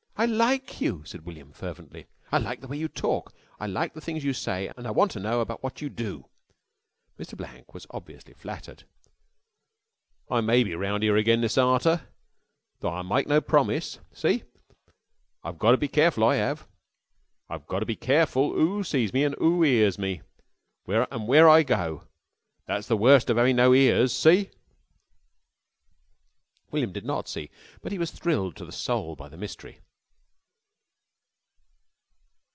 [0.17, 2.05] "I like you," said William fervently.
[2.31, 4.91] "I like the way you talk, and I like the things you say, and I
[4.91, 6.27] want to know about what you do!"
[7.17, 7.35] Mr.
[7.35, 8.83] Blank was obviously flattered.
[10.29, 12.07] "I may be round 'ere agine this arter,
[12.81, 13.97] though I mike no promise.
[14.13, 14.43] See?
[15.43, 16.65] I've gotter be careful, I 'ave.
[17.49, 20.21] I've gotter be careful 'oo sees me an' 'oo 'ears me,
[20.87, 22.03] and where I go.
[22.67, 24.13] That's the worst of 'aving no ears.
[24.15, 24.51] See?"
[26.69, 27.49] William did not see,
[27.81, 29.79] but he was thrilled to the soul by the mystery.